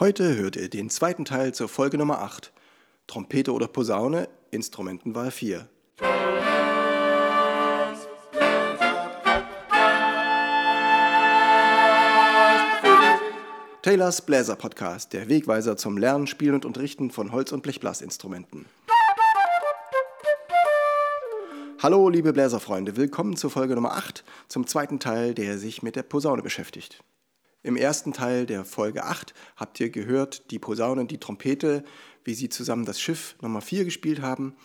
Heute 0.00 0.36
hört 0.36 0.54
ihr 0.54 0.68
den 0.68 0.90
zweiten 0.90 1.24
Teil 1.24 1.52
zur 1.52 1.68
Folge 1.68 1.98
Nummer 1.98 2.20
8. 2.20 2.52
Trompete 3.08 3.52
oder 3.52 3.66
Posaune, 3.66 4.28
Instrumentenwahl 4.52 5.32
4. 5.32 5.68
Taylors 13.82 14.24
Bläser 14.24 14.54
Podcast, 14.54 15.14
der 15.14 15.28
Wegweiser 15.28 15.76
zum 15.76 15.98
Lernen, 15.98 16.28
Spielen 16.28 16.54
und 16.54 16.64
Unterrichten 16.64 17.10
von 17.10 17.32
Holz- 17.32 17.50
und 17.50 17.64
Blechblasinstrumenten. 17.64 18.66
Hallo, 21.82 22.08
liebe 22.08 22.32
Bläserfreunde, 22.32 22.96
willkommen 22.96 23.34
zur 23.34 23.50
Folge 23.50 23.74
Nummer 23.74 23.96
8, 23.96 24.22
zum 24.46 24.64
zweiten 24.68 25.00
Teil, 25.00 25.34
der 25.34 25.58
sich 25.58 25.82
mit 25.82 25.96
der 25.96 26.04
Posaune 26.04 26.42
beschäftigt. 26.42 27.02
Im 27.68 27.76
ersten 27.76 28.14
Teil 28.14 28.46
der 28.46 28.64
Folge 28.64 29.04
8 29.04 29.34
habt 29.56 29.78
ihr 29.78 29.90
gehört, 29.90 30.50
die 30.52 30.58
Posaune 30.58 31.02
und 31.02 31.10
die 31.10 31.20
Trompete, 31.20 31.84
wie 32.24 32.32
sie 32.32 32.48
zusammen 32.48 32.86
das 32.86 32.98
Schiff 32.98 33.36
Nummer 33.42 33.60
4 33.60 33.84
gespielt 33.84 34.22
haben. 34.22 34.56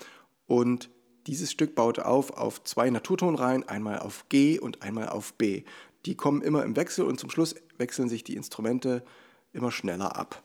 Und 0.47 0.89
dieses 1.27 1.51
Stück 1.51 1.75
baut 1.75 1.99
auf 1.99 2.31
auf 2.31 2.63
zwei 2.63 2.89
Naturtonreihen, 2.89 3.67
einmal 3.67 3.99
auf 3.99 4.29
G 4.29 4.57
und 4.57 4.83
einmal 4.83 5.09
auf 5.09 5.33
B. 5.33 5.63
Die 6.05 6.15
kommen 6.15 6.41
immer 6.41 6.63
im 6.63 6.77
Wechsel 6.77 7.03
und 7.03 7.19
zum 7.19 7.29
Schluss 7.29 7.55
wechseln 7.77 8.07
sich 8.07 8.23
die 8.23 8.37
Instrumente 8.37 9.03
immer 9.51 9.73
schneller 9.73 10.15
ab. 10.15 10.41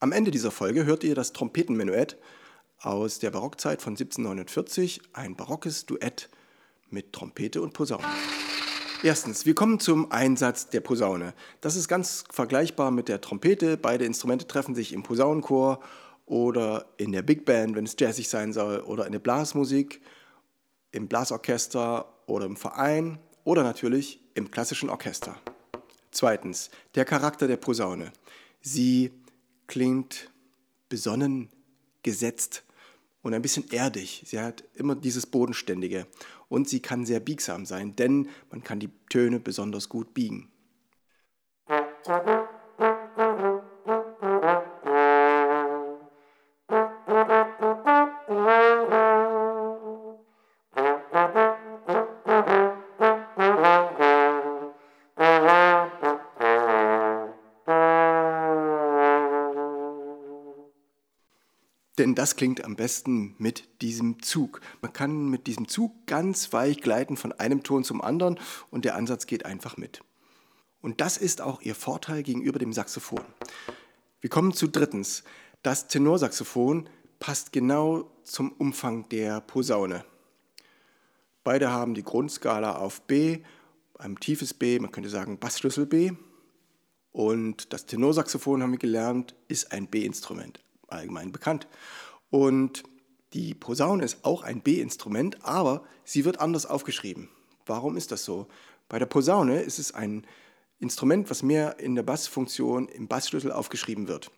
Am 0.00 0.12
Ende 0.12 0.30
dieser 0.30 0.50
Folge 0.50 0.86
hört 0.86 1.04
ihr 1.04 1.14
das 1.14 1.34
Trompetenmenuett 1.34 2.16
aus 2.80 3.18
der 3.18 3.30
Barockzeit 3.30 3.82
von 3.82 3.92
1749, 3.92 5.02
ein 5.12 5.36
barockes 5.36 5.84
Duett 5.84 6.30
mit 6.88 7.12
Trompete 7.12 7.60
und 7.60 7.74
Posaune. 7.74 8.06
Erstens, 9.04 9.46
wir 9.46 9.54
kommen 9.54 9.78
zum 9.78 10.10
Einsatz 10.10 10.70
der 10.70 10.80
Posaune. 10.80 11.32
Das 11.60 11.76
ist 11.76 11.86
ganz 11.86 12.24
vergleichbar 12.30 12.90
mit 12.90 13.08
der 13.08 13.20
Trompete. 13.20 13.76
Beide 13.76 14.04
Instrumente 14.04 14.48
treffen 14.48 14.74
sich 14.74 14.92
im 14.92 15.04
Posaunenchor 15.04 15.80
oder 16.26 16.86
in 16.96 17.12
der 17.12 17.22
Big 17.22 17.44
Band, 17.44 17.76
wenn 17.76 17.84
es 17.84 17.94
jazzig 17.96 18.28
sein 18.28 18.52
soll, 18.52 18.80
oder 18.80 19.06
in 19.06 19.12
der 19.12 19.20
Blasmusik, 19.20 20.00
im 20.90 21.06
Blasorchester 21.06 22.12
oder 22.26 22.46
im 22.46 22.56
Verein 22.56 23.18
oder 23.44 23.62
natürlich 23.62 24.20
im 24.34 24.50
klassischen 24.50 24.90
Orchester. 24.90 25.36
Zweitens, 26.10 26.70
der 26.96 27.04
Charakter 27.04 27.46
der 27.46 27.56
Posaune. 27.56 28.12
Sie 28.60 29.12
klingt 29.68 30.28
besonnen, 30.88 31.50
gesetzt, 32.02 32.64
und 33.22 33.34
ein 33.34 33.42
bisschen 33.42 33.70
erdig. 33.70 34.22
Sie 34.26 34.38
hat 34.38 34.64
immer 34.74 34.94
dieses 34.94 35.26
Bodenständige 35.26 36.06
und 36.48 36.68
sie 36.68 36.80
kann 36.80 37.06
sehr 37.06 37.20
biegsam 37.20 37.66
sein, 37.66 37.96
denn 37.96 38.28
man 38.50 38.62
kann 38.62 38.80
die 38.80 38.90
Töne 39.10 39.40
besonders 39.40 39.88
gut 39.88 40.14
biegen. 40.14 40.50
Denn 61.98 62.14
das 62.14 62.36
klingt 62.36 62.64
am 62.64 62.76
besten 62.76 63.34
mit 63.38 63.82
diesem 63.82 64.22
Zug. 64.22 64.60
Man 64.80 64.92
kann 64.92 65.28
mit 65.28 65.48
diesem 65.48 65.66
Zug 65.66 66.06
ganz 66.06 66.52
weich 66.52 66.80
gleiten 66.80 67.16
von 67.16 67.32
einem 67.32 67.64
Ton 67.64 67.82
zum 67.82 68.00
anderen 68.00 68.38
und 68.70 68.84
der 68.84 68.94
Ansatz 68.94 69.26
geht 69.26 69.44
einfach 69.44 69.76
mit. 69.76 70.04
Und 70.80 71.00
das 71.00 71.16
ist 71.16 71.40
auch 71.40 71.60
ihr 71.60 71.74
Vorteil 71.74 72.22
gegenüber 72.22 72.60
dem 72.60 72.72
Saxophon. 72.72 73.24
Wir 74.20 74.30
kommen 74.30 74.52
zu 74.52 74.68
drittens. 74.68 75.24
Das 75.62 75.88
Tenorsaxophon 75.88 76.88
passt 77.18 77.50
genau 77.52 78.08
zum 78.22 78.52
Umfang 78.52 79.08
der 79.08 79.40
Posaune. 79.40 80.04
Beide 81.42 81.72
haben 81.72 81.94
die 81.94 82.04
Grundskala 82.04 82.76
auf 82.76 83.00
B, 83.02 83.40
ein 83.98 84.14
tiefes 84.20 84.54
B, 84.54 84.78
man 84.78 84.92
könnte 84.92 85.08
sagen 85.08 85.38
Bassschlüssel 85.40 85.86
B. 85.86 86.12
Und 87.10 87.72
das 87.72 87.86
Tenorsaxophon, 87.86 88.62
haben 88.62 88.70
wir 88.70 88.78
gelernt, 88.78 89.34
ist 89.48 89.72
ein 89.72 89.88
B-Instrument 89.88 90.60
allgemein 90.88 91.32
bekannt. 91.32 91.66
Und 92.30 92.82
die 93.32 93.54
Posaune 93.54 94.04
ist 94.04 94.24
auch 94.24 94.42
ein 94.42 94.62
B-Instrument, 94.62 95.44
aber 95.44 95.84
sie 96.04 96.24
wird 96.24 96.40
anders 96.40 96.66
aufgeschrieben. 96.66 97.28
Warum 97.66 97.96
ist 97.96 98.12
das 98.12 98.24
so? 98.24 98.48
Bei 98.88 98.98
der 98.98 99.06
Posaune 99.06 99.60
ist 99.60 99.78
es 99.78 99.92
ein 99.92 100.26
Instrument, 100.78 101.28
was 101.30 101.42
mehr 101.42 101.78
in 101.78 101.94
der 101.94 102.02
Bassfunktion 102.02 102.88
im 102.88 103.08
Bassschlüssel 103.08 103.52
aufgeschrieben 103.52 104.08
wird. 104.08 104.30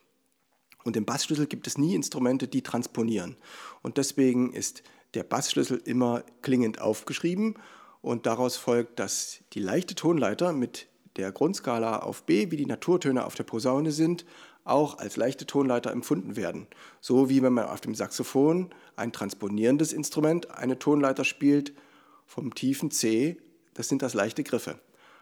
Und 0.82 0.96
im 0.96 1.04
Bassschlüssel 1.04 1.46
gibt 1.46 1.66
es 1.66 1.78
nie 1.78 1.94
Instrumente, 1.94 2.48
die 2.48 2.62
transponieren. 2.62 3.36
Und 3.82 3.98
deswegen 3.98 4.52
ist 4.52 4.82
der 5.14 5.24
Bassschlüssel 5.24 5.80
immer 5.84 6.24
klingend 6.42 6.80
aufgeschrieben 6.80 7.54
und 8.00 8.26
daraus 8.26 8.56
folgt, 8.56 8.98
dass 8.98 9.40
die 9.52 9.60
leichte 9.60 9.94
Tonleiter 9.94 10.52
mit 10.52 10.88
der 11.16 11.32
Grundskala 11.32 11.98
auf 11.98 12.24
B, 12.24 12.50
wie 12.50 12.56
die 12.56 12.66
Naturtöne 12.66 13.26
auf 13.26 13.34
der 13.34 13.44
Posaune 13.44 13.92
sind, 13.92 14.24
auch 14.70 14.98
als 14.98 15.16
leichte 15.16 15.46
Tonleiter 15.46 15.90
empfunden 15.90 16.36
werden. 16.36 16.66
So 17.00 17.28
wie 17.28 17.42
wenn 17.42 17.52
man 17.52 17.66
auf 17.66 17.80
dem 17.80 17.94
Saxophon 17.94 18.70
ein 18.96 19.12
transponierendes 19.12 19.92
Instrument 19.92 20.50
eine 20.50 20.78
Tonleiter 20.78 21.24
spielt 21.24 21.72
vom 22.26 22.54
tiefen 22.54 22.90
C, 22.90 23.38
das 23.74 23.88
sind 23.88 24.02
das 24.02 24.14
leichte 24.14 24.44
Griffe. 24.44 24.78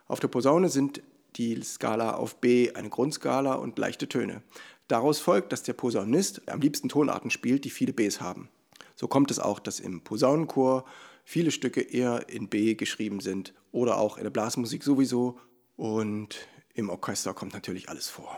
Auf 0.06 0.20
der 0.20 0.28
Posaune 0.28 0.68
sind 0.68 1.02
die 1.36 1.60
Skala 1.62 2.14
auf 2.14 2.36
B 2.36 2.72
eine 2.72 2.88
Grundskala 2.88 3.54
und 3.54 3.78
leichte 3.78 4.08
Töne. 4.08 4.42
Daraus 4.88 5.18
folgt, 5.18 5.52
dass 5.52 5.62
der 5.62 5.74
Posaunist 5.74 6.48
am 6.48 6.60
liebsten 6.60 6.88
Tonarten 6.88 7.30
spielt, 7.30 7.64
die 7.64 7.70
viele 7.70 7.92
Bs 7.92 8.20
haben. 8.20 8.48
So 8.96 9.06
kommt 9.06 9.30
es 9.30 9.38
auch, 9.38 9.60
dass 9.60 9.80
im 9.80 10.00
Posaunenchor 10.00 10.84
viele 11.24 11.50
Stücke 11.50 11.82
eher 11.82 12.28
in 12.28 12.48
B 12.48 12.74
geschrieben 12.74 13.20
sind 13.20 13.52
oder 13.70 13.98
auch 13.98 14.16
in 14.16 14.24
der 14.24 14.30
Blasmusik 14.30 14.82
sowieso 14.82 15.38
und 15.76 16.48
im 16.74 16.88
Orchester 16.88 17.34
kommt 17.34 17.52
natürlich 17.52 17.88
alles 17.90 18.08
vor. 18.08 18.36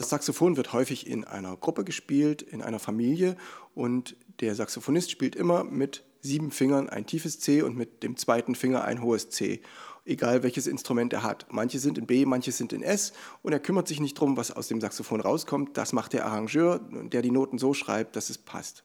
Das 0.00 0.08
Saxophon 0.08 0.56
wird 0.56 0.72
häufig 0.72 1.06
in 1.06 1.26
einer 1.26 1.58
Gruppe 1.58 1.84
gespielt, 1.84 2.40
in 2.40 2.62
einer 2.62 2.78
Familie 2.78 3.36
und 3.74 4.16
der 4.40 4.54
Saxophonist 4.54 5.10
spielt 5.10 5.36
immer 5.36 5.62
mit 5.62 6.04
sieben 6.22 6.52
Fingern 6.52 6.88
ein 6.88 7.04
tiefes 7.04 7.38
C 7.38 7.60
und 7.60 7.76
mit 7.76 8.02
dem 8.02 8.16
zweiten 8.16 8.54
Finger 8.54 8.82
ein 8.82 9.02
hohes 9.02 9.28
C, 9.28 9.60
egal 10.06 10.42
welches 10.42 10.66
Instrument 10.66 11.12
er 11.12 11.22
hat. 11.22 11.48
Manche 11.50 11.78
sind 11.78 11.98
in 11.98 12.06
B, 12.06 12.24
manche 12.24 12.50
sind 12.50 12.72
in 12.72 12.82
S 12.82 13.12
und 13.42 13.52
er 13.52 13.60
kümmert 13.60 13.88
sich 13.88 14.00
nicht 14.00 14.16
darum, 14.16 14.38
was 14.38 14.50
aus 14.50 14.68
dem 14.68 14.80
Saxophon 14.80 15.20
rauskommt. 15.20 15.76
Das 15.76 15.92
macht 15.92 16.14
der 16.14 16.24
Arrangeur, 16.24 16.78
der 16.78 17.20
die 17.20 17.30
Noten 17.30 17.58
so 17.58 17.74
schreibt, 17.74 18.16
dass 18.16 18.30
es 18.30 18.38
passt. 18.38 18.84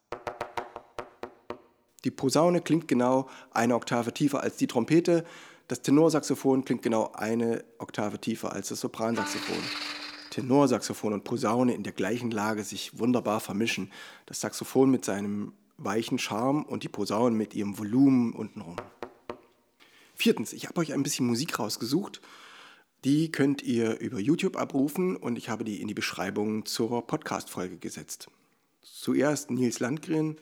Die 2.04 2.12
Posaune 2.12 2.60
klingt 2.60 2.90
genau 2.90 3.30
eine 3.52 3.76
Oktave 3.76 4.14
tiefer 4.14 4.44
als 4.44 4.58
die 4.58 4.68
Trompete. 4.68 5.24
Das 5.70 5.82
Tenorsaxophon 5.82 6.66
klingt 6.66 6.82
genau 6.82 7.14
eine 7.14 7.64
Oktave 7.78 8.20
tiefer 8.20 8.52
als 8.52 8.68
das 8.68 8.82
Sopransaxophon. 8.82 9.64
Tenorsaxophon 10.36 11.14
und 11.14 11.24
Posaune 11.24 11.74
in 11.74 11.84
der 11.84 11.94
gleichen 11.94 12.30
Lage 12.30 12.66
sich 12.66 13.00
wunderbar 13.00 13.40
vermischen. 13.40 13.90
Das 14.26 14.42
Saxophon 14.42 14.92
mit 14.92 15.06
seinem 15.06 15.54
weichen 15.78 16.20
Charme 16.20 16.64
und 16.64 16.84
die 16.84 16.90
Posaune 16.90 17.34
mit 17.34 17.54
ihrem 17.54 17.78
Volumen 17.78 18.34
untenrum. 18.34 18.76
Viertens, 20.14 20.52
ich 20.52 20.68
habe 20.68 20.82
euch 20.82 20.92
ein 20.92 21.04
bisschen 21.04 21.26
Musik 21.26 21.58
rausgesucht. 21.58 22.20
Die 23.06 23.32
könnt 23.32 23.64
ihr 23.64 24.02
über 24.02 24.20
YouTube 24.20 24.58
abrufen 24.58 25.16
und 25.16 25.38
ich 25.38 25.48
habe 25.48 25.64
die 25.64 25.82
in 25.82 25.88
die 25.88 25.94
Beschreibung 25.94 26.66
zur 26.66 27.08
Podcast-Folge 27.08 27.78
gesetzt. 27.78 28.28
Zuerst 28.82 29.52
Nils 29.52 29.80
Landgren, 29.80 30.36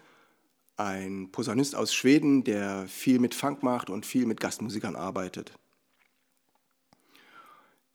ein 0.76 1.30
Posaunist 1.32 1.76
aus 1.76 1.94
Schweden, 1.94 2.44
der 2.44 2.88
viel 2.88 3.20
mit 3.20 3.36
Funk 3.36 3.62
macht 3.62 3.92
und 3.92 4.08
viel 4.08 4.26
mit 4.26 4.40
Gastmusikern 4.40 4.96
arbeitet. 4.96 5.54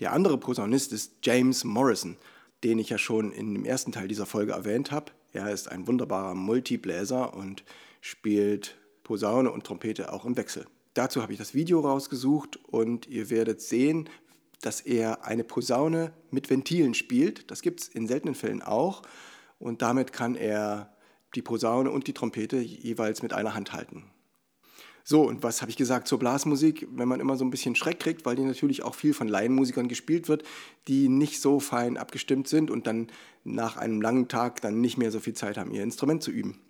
Der 0.01 0.13
andere 0.13 0.39
Posaunist 0.39 0.93
ist 0.93 1.15
James 1.23 1.65
Morrison, 1.65 2.17
den 2.63 2.79
ich 2.79 2.91
ja 2.91 2.99
schon 2.99 3.33
in 3.33 3.55
dem 3.55 3.65
ersten 3.65 3.91
Teil 3.91 4.07
dieser 4.07 4.27
Folge 4.27 4.53
erwähnt 4.53 4.93
habe. 4.93 5.13
Er 5.33 5.51
ist 5.51 5.69
ein 5.71 5.87
wunderbarer 5.87 6.35
Multibläser 6.35 7.35
und 7.35 7.65
spielt 8.01 8.77
Posaune 9.03 9.51
und 9.51 9.65
Trompete 9.65 10.13
auch 10.13 10.25
im 10.25 10.37
Wechsel. 10.37 10.67
Dazu 10.95 11.23
habe 11.23 11.33
ich 11.33 11.39
das 11.39 11.55
Video 11.55 11.81
rausgesucht 11.81 12.59
und 12.67 13.07
ihr 13.09 13.31
werdet 13.31 13.61
sehen, 13.61 14.09
dass 14.61 14.81
er 14.81 15.25
eine 15.25 15.45
Posaune 15.45 16.13
mit 16.31 16.51
Ventilen 16.51 16.95
spielt. 16.95 17.51
Das 17.51 17.63
gibt 17.63 17.81
es 17.81 17.89
in 17.89 18.07
seltenen 18.07 18.35
Fällen 18.35 18.63
auch. 18.63 19.03
Und 19.59 19.83
damit 19.83 20.13
kann 20.13 20.35
er 20.35 20.93
die 21.35 21.43
Posaune 21.43 21.91
und 21.91 22.07
die 22.07 22.15
Trompete 22.15 22.59
jeweils 22.59 23.23
mit 23.23 23.33
einer 23.33 23.55
Hand 23.55 23.73
halten. 23.73 24.11
So, 25.11 25.23
und 25.23 25.43
was 25.43 25.63
habe 25.63 25.71
ich 25.71 25.79
gesagt 25.79 26.07
zur 26.07 26.19
Blasmusik? 26.19 26.87
Wenn 26.91 27.09
man 27.09 27.19
immer 27.19 27.39
so 27.39 27.43
ein 27.43 27.49
bisschen 27.49 27.75
Schreck 27.75 27.99
kriegt, 27.99 28.27
weil 28.27 28.37
die 28.37 28.43
natürlich 28.43 28.83
auch 28.83 28.95
viel 28.95 29.15
von 29.15 29.27
Laienmusikern 29.27 29.89
gespielt 29.89 30.29
wird, 30.29 30.43
die 30.87 31.09
nicht 31.09 31.41
so 31.41 31.61
fein 31.61 31.97
abgestimmt 31.97 32.47
sind 32.47 32.71
und 32.71 32.87
dann 32.87 33.07
nach 33.43 33.79
einem 33.79 34.03
langen 34.03 34.29
Tag 34.29 34.61
dann 34.61 34.83
nicht 34.83 34.99
mehr 34.99 35.11
so 35.11 35.19
viel 35.19 35.33
Zeit 35.33 35.57
haben, 35.57 35.73
ihr 35.73 35.83
Instrument 35.83 36.23
zu 36.23 36.31
üben. 36.31 36.61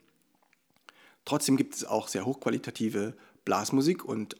Trotzdem 1.24 1.56
gibt 1.56 1.74
es 1.74 1.84
auch 1.84 2.06
sehr 2.06 2.26
hochqualitative 2.26 3.16
Blasmusik 3.44 4.04
und 4.04 4.36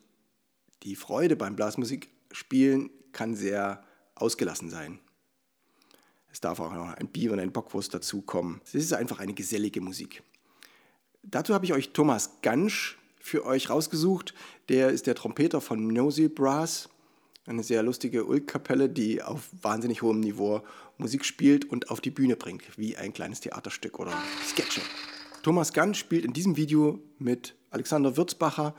die 0.85 0.95
Freude 0.95 1.35
beim 1.35 1.57
Blasmusikspielen 1.57 2.91
kann 3.11 3.35
sehr 3.35 3.83
ausgelassen 4.15 4.71
sein. 4.71 5.01
Es 6.31 6.39
darf 6.39 6.61
auch 6.61 6.73
noch 6.73 6.95
ein 6.95 7.09
Bier 7.09 7.33
und 7.33 7.41
ein 7.41 7.51
Bockwurst 7.51 7.93
dazukommen. 7.93 8.61
Es 8.65 8.77
ist 8.77 8.93
einfach 8.93 9.19
eine 9.19 9.35
gesellige 9.35 9.81
Musik. 9.81 10.23
Dazu 11.25 11.53
habe 11.53 11.65
ich 11.65 11.73
euch 11.73 11.93
Thomas 11.93 12.41
Gansch 12.43 12.97
für 13.21 13.45
euch 13.45 13.71
rausgesucht. 13.71 14.35
Der 14.69 14.91
ist 14.91 15.07
der 15.07 15.15
Trompeter 15.15 15.61
von 15.61 15.87
Nosy 15.89 16.29
Brass, 16.29 16.89
eine 17.47 17.63
sehr 17.63 17.83
lustige 17.83 18.25
Ulkkapelle, 18.27 18.89
die 18.89 19.23
auf 19.23 19.49
wahnsinnig 19.63 20.03
hohem 20.03 20.21
Niveau 20.21 20.63
Musik 20.99 21.25
spielt 21.25 21.65
und 21.65 21.91
auf 21.91 22.01
die 22.01 22.11
Bühne 22.11 22.37
bringt, 22.37 22.77
wie 22.77 22.97
ein 22.97 23.13
kleines 23.13 23.41
Theaterstück 23.41 23.99
oder 23.99 24.13
Sketche. 24.47 24.83
Thomas 25.43 25.73
Gansch 25.73 25.99
spielt 25.99 26.25
in 26.25 26.33
diesem 26.33 26.57
Video 26.57 26.99
mit 27.19 27.55
Alexander 27.71 28.17
Würzbacher 28.17 28.75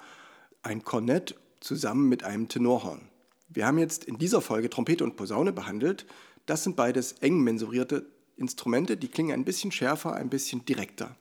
ein 0.62 0.84
Kornett 0.84 1.36
zusammen 1.62 2.10
mit 2.10 2.24
einem 2.24 2.48
Tenorhorn. 2.48 3.02
Wir 3.48 3.66
haben 3.66 3.80
jetzt 3.80 4.04
in 4.04 4.18
dieser 4.18 4.42
Folge 4.42 4.70
Trompete 4.70 5.04
und 5.04 5.16
Posaune 5.16 5.52
behandelt. 5.52 6.06
Das 6.46 6.64
sind 6.64 6.76
beides 6.76 7.14
eng 7.14 7.40
mensurierte 7.42 8.06
Instrumente, 8.38 8.98
die 8.98 9.08
klingen 9.08 9.34
ein 9.34 9.46
bisschen 9.46 9.72
schärfer, 9.72 10.14
ein 10.14 10.30
bisschen 10.30 10.64
direkter. 10.66 11.16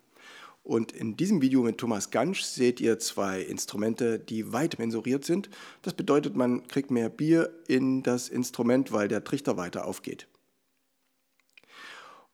Und 0.69 0.93
in 0.93 1.17
diesem 1.17 1.41
Video 1.41 1.62
mit 1.62 1.79
Thomas 1.79 2.11
Gansch 2.11 2.43
seht 2.43 2.79
ihr 2.79 2.99
zwei 2.99 3.41
Instrumente, 3.41 4.19
die 4.19 4.53
weit 4.53 4.79
mensuriert 4.79 5.25
sind. 5.25 5.49
Das 5.81 5.94
bedeutet, 5.94 6.37
man 6.37 6.69
kriegt 6.69 6.91
mehr 6.91 7.09
Bier 7.09 7.49
in 7.69 8.03
das 8.03 8.29
Instrument, 8.29 8.93
weil 8.93 9.09
der 9.09 9.25
Trichter 9.25 9.56
weiter 9.56 9.87
aufgeht. 9.87 10.29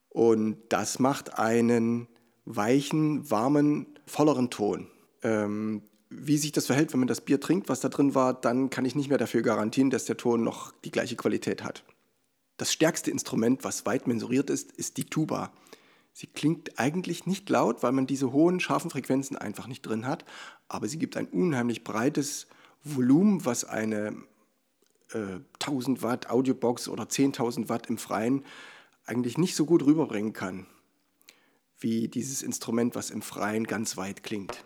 Und 0.09 0.57
das 0.69 0.99
macht 0.99 1.39
einen 1.39 2.09
weichen, 2.45 3.31
warmen, 3.31 3.87
volleren 4.05 4.51
Ton. 4.51 4.89
Ähm, 5.23 5.83
wie 6.11 6.37
sich 6.37 6.51
das 6.51 6.67
verhält, 6.67 6.93
wenn 6.93 6.99
man 6.99 7.09
das 7.09 7.21
Bier 7.21 7.39
trinkt, 7.39 7.69
was 7.69 7.83
da 7.83 7.89
drin 7.89 8.17
war, 8.17 8.35
dann 8.35 8.69
kann 8.69 8.85
ich 8.85 8.97
nicht 8.97 9.11
mehr 9.11 9.19
dafür 9.19 9.43
garantieren, 9.43 9.91
dass 9.91 10.07
der 10.07 10.17
Ton 10.17 10.43
noch 10.43 10.73
die 10.85 10.91
gleiche 10.91 11.15
Qualität 11.15 11.63
hat. 11.63 11.85
Das 12.57 12.73
stärkste 12.73 13.13
Instrument, 13.13 13.63
was 13.63 13.87
weit 13.87 14.09
mensuriert 14.09 14.51
ist, 14.51 14.73
ist 14.73 14.97
die 14.97 15.05
Tuba. 15.05 15.53
Sie 16.17 16.29
klingt 16.29 16.79
eigentlich 16.79 17.27
nicht 17.27 17.51
laut, 17.51 17.83
weil 17.83 17.91
man 17.91 18.07
diese 18.07 18.33
hohen, 18.33 18.61
scharfen 18.61 18.89
Frequenzen 18.89 19.37
einfach 19.37 19.67
nicht 19.67 19.83
drin 19.83 20.07
hat, 20.07 20.25
aber 20.69 20.87
sie 20.87 20.97
gibt 20.97 21.17
ein 21.17 21.27
unheimlich 21.27 21.83
breites 21.83 22.47
Volumen, 22.85 23.45
was 23.45 23.65
eine 23.65 24.17
äh, 25.13 25.41
1000 25.61 26.03
Watt 26.03 26.31
Audiobox 26.31 26.89
oder 26.89 27.05
10.000 27.05 27.69
Watt 27.69 27.89
im 27.89 27.99
Freien 27.99 28.45
eigentlich 29.07 29.39
nicht 29.39 29.57
so 29.57 29.67
gut 29.67 29.85
rüberbringen 29.85 30.33
kann, 30.33 30.67
wie 31.81 32.07
dieses 32.07 32.43
Instrument, 32.43 32.95
was 32.95 33.11
im 33.11 33.21
Freien 33.21 33.65
ganz 33.65 33.97
weit 33.97 34.23
klingt. 34.23 34.65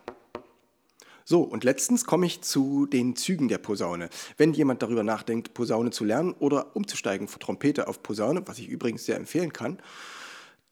So, 1.25 1.41
und 1.41 1.65
letztens 1.65 2.05
komme 2.05 2.27
ich 2.27 2.43
zu 2.43 2.85
den 2.85 3.17
Zügen 3.17 3.49
der 3.49 3.59
Posaune. 3.59 4.11
Wenn 4.37 4.53
jemand 4.53 4.83
darüber 4.83 5.03
nachdenkt, 5.03 5.55
Posaune 5.55 5.93
zu 5.93 6.05
lernen 6.05 6.35
oder 6.35 6.77
umzusteigen 6.77 7.27
von 7.27 7.41
Trompete 7.41 7.89
auf 7.89 8.03
Posaune, 8.03 8.47
was 8.47 8.59
ich 8.59 8.69
übrigens 8.69 9.07
sehr 9.07 9.17
empfehlen 9.17 9.55
kann, 9.55 9.79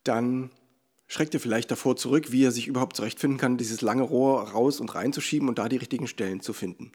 dann 0.03 0.51
schreckt 1.07 1.33
ihr 1.33 1.39
vielleicht 1.39 1.71
davor 1.71 1.95
zurück, 1.95 2.31
wie 2.31 2.43
er 2.43 2.51
sich 2.51 2.67
überhaupt 2.67 2.95
zurechtfinden 2.95 3.39
kann, 3.39 3.57
dieses 3.57 3.81
lange 3.81 4.03
Rohr 4.03 4.41
raus 4.51 4.79
und 4.79 4.93
reinzuschieben 4.93 5.47
und 5.47 5.57
da 5.57 5.69
die 5.69 5.77
richtigen 5.77 6.07
Stellen 6.07 6.41
zu 6.41 6.53
finden. 6.53 6.91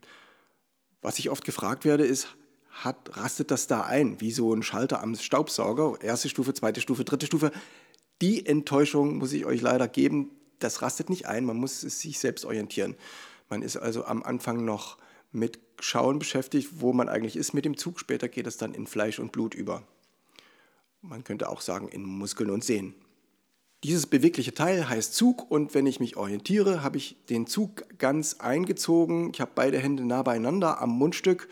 Was 1.00 1.18
ich 1.18 1.30
oft 1.30 1.44
gefragt 1.44 1.84
werde, 1.84 2.04
ist, 2.04 2.28
hat, 2.70 3.16
rastet 3.16 3.50
das 3.50 3.66
da 3.66 3.82
ein, 3.82 4.20
wie 4.20 4.32
so 4.32 4.52
ein 4.54 4.62
Schalter 4.62 5.02
am 5.02 5.14
Staubsauger, 5.14 5.98
erste 6.02 6.28
Stufe, 6.28 6.54
zweite 6.54 6.80
Stufe, 6.80 7.04
dritte 7.04 7.26
Stufe. 7.26 7.50
Die 8.20 8.46
Enttäuschung 8.46 9.18
muss 9.18 9.32
ich 9.32 9.44
euch 9.46 9.60
leider 9.60 9.88
geben, 9.88 10.30
das 10.58 10.80
rastet 10.80 11.10
nicht 11.10 11.26
ein, 11.26 11.44
man 11.44 11.56
muss 11.56 11.80
sich 11.80 12.18
selbst 12.18 12.44
orientieren. 12.44 12.94
Man 13.48 13.62
ist 13.62 13.76
also 13.76 14.04
am 14.04 14.22
Anfang 14.22 14.64
noch 14.64 14.98
mit 15.32 15.58
Schauen 15.80 16.18
beschäftigt, 16.18 16.68
wo 16.76 16.92
man 16.92 17.08
eigentlich 17.08 17.36
ist 17.36 17.52
mit 17.52 17.64
dem 17.64 17.76
Zug, 17.76 17.98
später 17.98 18.28
geht 18.28 18.46
es 18.46 18.56
dann 18.56 18.74
in 18.74 18.86
Fleisch 18.86 19.18
und 19.18 19.32
Blut 19.32 19.54
über. 19.54 19.82
Man 21.00 21.24
könnte 21.24 21.48
auch 21.48 21.60
sagen 21.60 21.88
in 21.88 22.04
Muskeln 22.04 22.50
und 22.50 22.62
Sehnen. 22.62 22.94
Dieses 23.84 24.06
bewegliche 24.06 24.54
Teil 24.54 24.88
heißt 24.88 25.12
Zug 25.12 25.50
und 25.50 25.74
wenn 25.74 25.86
ich 25.86 25.98
mich 25.98 26.16
orientiere, 26.16 26.84
habe 26.84 26.98
ich 26.98 27.16
den 27.28 27.48
Zug 27.48 27.82
ganz 27.98 28.34
eingezogen. 28.34 29.32
Ich 29.34 29.40
habe 29.40 29.50
beide 29.56 29.78
Hände 29.78 30.04
nah 30.04 30.22
beieinander 30.22 30.80
am 30.80 30.90
Mundstück 30.90 31.48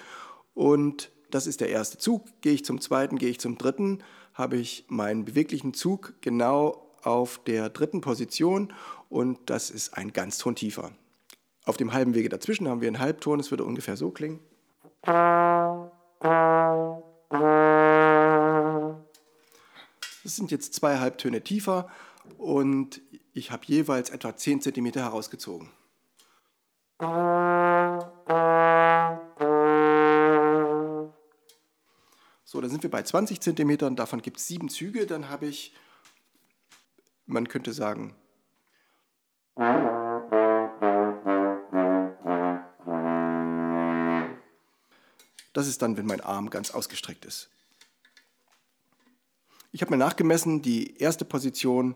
und 0.55 1.11
das 1.33 1.49
ist 1.49 1.61
der 1.61 1.71
erste 1.71 1.99
Zug. 1.99 2.29
Gehe 2.41 2.53
ich 2.53 2.65
zum 2.65 2.81
zweiten, 2.81 3.19
gehe 3.19 3.31
ich 3.31 3.41
zum 3.41 3.59
dritten, 3.59 4.05
habe 4.33 4.59
ich 4.59 4.85
meinen 4.87 5.25
beweglichen 5.25 5.75
Zug 5.75 6.15
genau 6.21 6.87
auf 7.03 7.41
der 7.47 7.69
dritten 7.69 8.01
Position 8.01 8.73
und 9.09 9.51
das 9.51 9.71
ist 9.71 9.95
ein 9.95 10.13
Ganzton 10.13 10.55
tiefer. 10.55 10.93
Auf 11.65 11.79
dem 11.79 11.93
halben 11.93 12.15
Wege 12.15 12.29
dazwischen 12.29 12.69
haben 12.69 12.81
wir 12.81 12.87
einen 12.87 13.01
Halbton, 13.01 13.41
es 13.41 13.51
würde 13.51 13.65
ungefähr 13.65 13.97
so 13.97 14.13
klingen. 14.13 14.39
Das 20.23 20.37
sind 20.37 20.53
jetzt 20.53 20.75
zwei 20.75 20.99
Halbtöne 20.99 21.41
tiefer 21.43 21.91
und 22.39 23.01
ich 23.33 23.51
habe 23.51 23.63
jeweils 23.67 24.11
etwa 24.11 24.37
10 24.37 24.61
cm 24.61 24.93
herausgezogen. 24.93 25.71
So, 32.45 32.61
dann 32.61 32.69
sind 32.69 32.83
wir 32.83 32.91
bei 32.91 33.03
20 33.03 33.41
cm, 33.41 33.95
davon 33.95 34.23
gibt 34.23 34.39
es 34.39 34.47
sieben 34.47 34.69
Züge, 34.69 35.07
dann 35.07 35.29
habe 35.29 35.47
ich, 35.47 35.73
man 37.27 37.49
könnte 37.49 37.73
sagen, 37.73 38.15
das 45.53 45.69
ist 45.69 45.81
dann, 45.81 45.97
wenn 45.97 46.07
mein 46.07 46.21
Arm 46.21 46.51
ganz 46.51 46.71
ausgestreckt 46.73 47.25
ist. 47.25 47.51
Ich 49.73 49.81
habe 49.83 49.93
mir 49.93 49.99
nachgemessen, 49.99 50.63
die 50.63 50.97
erste 50.97 51.25
Position 51.25 51.95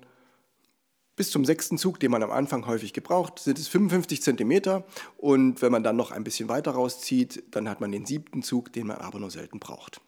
bis 1.17 1.31
zum 1.31 1.45
sechsten 1.45 1.79
Zug, 1.79 2.01
den 2.01 2.11
man 2.11 2.23
am 2.23 2.31
Anfang 2.31 2.67
häufig 2.67 2.93
gebraucht, 2.93 3.39
sind 3.39 3.59
es 3.59 3.69
55 3.69 4.23
cm. 4.23 4.83
Und 5.17 5.63
wenn 5.63 5.71
man 5.71 5.83
dann 5.83 5.97
noch 5.97 6.11
ein 6.11 6.25
bisschen 6.25 6.49
weiter 6.49 6.73
rauszieht, 6.73 7.45
dann 7.53 7.69
hat 7.69 7.81
man 7.81 7.93
den 7.93 8.07
siebten 8.07 8.43
Zug, 8.43 8.73
den 8.73 8.87
man 8.89 8.99
aber 8.99 9.21
nur 9.21 9.31
selten 9.31 9.61
braucht. 9.61 10.01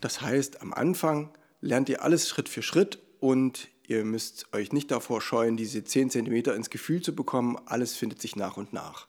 Das 0.00 0.20
heißt, 0.20 0.60
am 0.60 0.72
Anfang 0.72 1.30
lernt 1.60 1.88
ihr 1.88 2.02
alles 2.02 2.28
Schritt 2.28 2.48
für 2.48 2.62
Schritt 2.62 2.98
und 3.20 3.68
ihr 3.86 4.04
müsst 4.04 4.52
euch 4.52 4.72
nicht 4.72 4.90
davor 4.90 5.20
scheuen, 5.20 5.56
diese 5.56 5.84
10 5.84 6.10
cm 6.10 6.34
ins 6.54 6.70
Gefühl 6.70 7.00
zu 7.00 7.14
bekommen. 7.14 7.58
Alles 7.66 7.94
findet 7.94 8.20
sich 8.20 8.36
nach 8.36 8.56
und 8.56 8.72
nach. 8.72 9.06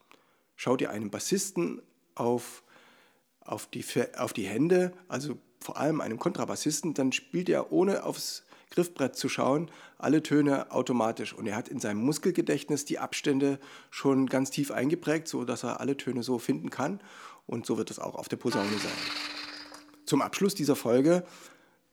Schaut 0.56 0.80
ihr 0.82 0.92
einem 0.92 1.10
Bassisten 1.10 1.82
auf, 2.14 2.64
auf, 3.42 3.68
die, 3.68 3.84
auf 4.18 4.32
die 4.32 4.46
Hände, 4.46 4.94
also 5.10 5.38
vor 5.60 5.78
allem 5.78 6.00
einem 6.00 6.20
Kontrabassisten, 6.20 6.94
dann 6.94 7.12
spielt 7.12 7.50
er 7.50 7.72
ohne 7.72 8.04
aufs 8.04 8.45
Griffbrett 8.72 9.16
zu 9.16 9.30
schauen, 9.30 9.70
alle 9.98 10.24
Töne 10.24 10.72
automatisch. 10.72 11.34
Und 11.34 11.48
er 11.48 11.56
hat 11.56 11.70
in 11.70 11.80
seinem 11.80 12.04
Muskelgedächtnis 12.04 12.86
die 12.86 13.00
Abstände 13.00 13.60
schon 13.90 14.28
ganz 14.28 14.52
tief 14.52 14.72
eingeprägt, 14.72 15.28
sodass 15.28 15.64
er 15.64 15.80
alle 15.80 15.98
Töne 15.98 16.24
so 16.24 16.40
finden 16.40 16.70
kann. 16.70 17.00
Und 17.48 17.66
so 17.66 17.78
wird 17.78 17.92
es 17.92 18.00
auch 18.00 18.16
auf 18.16 18.28
der 18.28 18.38
Posaune 18.38 18.78
sein. 18.78 18.92
Zum 20.06 20.22
Abschluss 20.22 20.56
dieser 20.56 20.76
Folge, 20.76 21.26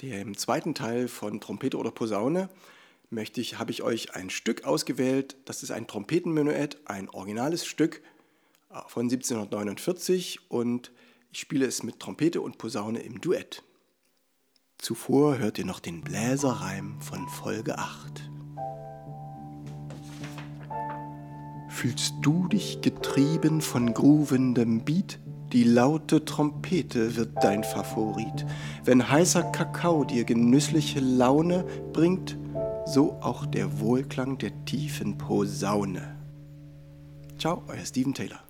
dem 0.00 0.36
zweiten 0.36 0.74
Teil 0.74 1.08
von 1.08 1.40
Trompete 1.40 1.76
oder 1.76 1.90
Posaune, 1.90 2.48
möchte 3.10 3.40
ich, 3.40 3.58
habe 3.58 3.70
ich 3.70 3.82
euch 3.82 4.14
ein 4.14 4.30
Stück 4.30 4.64
ausgewählt. 4.64 5.36
Das 5.44 5.62
ist 5.62 5.70
ein 5.70 5.86
Trompetenmenuett, 5.86 6.78
ein 6.86 7.08
originales 7.10 7.66
Stück 7.66 8.02
von 8.88 9.04
1749 9.04 10.50
und 10.50 10.92
ich 11.30 11.40
spiele 11.40 11.66
es 11.66 11.82
mit 11.82 12.00
Trompete 12.00 12.40
und 12.40 12.58
Posaune 12.58 13.00
im 13.00 13.20
Duett. 13.20 13.62
Zuvor 14.82 15.38
hört 15.38 15.60
ihr 15.60 15.64
noch 15.64 15.78
den 15.78 16.00
Bläserreim 16.00 17.00
von 17.00 17.28
Folge 17.28 17.78
8. 17.78 18.28
Fühlst 21.68 22.14
du 22.20 22.48
dich 22.48 22.80
getrieben 22.80 23.60
von 23.60 23.94
groovendem 23.94 24.84
Beat? 24.84 25.20
Die 25.52 25.62
laute 25.62 26.24
Trompete 26.24 27.14
wird 27.14 27.44
dein 27.44 27.62
Favorit. 27.62 28.44
Wenn 28.82 29.08
heißer 29.08 29.44
Kakao 29.52 30.02
dir 30.02 30.24
genüssliche 30.24 30.98
Laune 30.98 31.64
bringt, 31.92 32.36
so 32.84 33.12
auch 33.20 33.46
der 33.46 33.78
Wohlklang 33.78 34.38
der 34.38 34.64
tiefen 34.64 35.16
Posaune. 35.16 36.16
Ciao, 37.38 37.62
euer 37.68 37.84
Steven 37.84 38.14
Taylor. 38.14 38.40